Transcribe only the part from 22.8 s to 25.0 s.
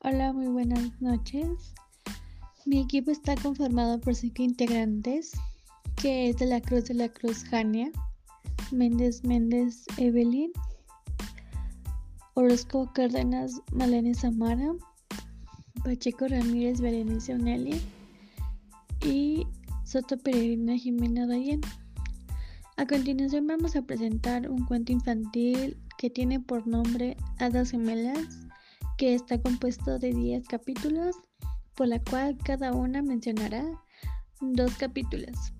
continuación vamos a presentar un cuento